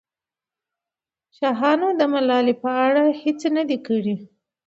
شاهانو 1.37 1.87
د 1.99 2.01
ملالۍ 2.13 2.55
په 2.63 2.69
اړه 2.85 3.03
هېڅ 3.21 3.41
نه 3.55 3.63
دي 3.69 3.77
کړي. 3.87 4.15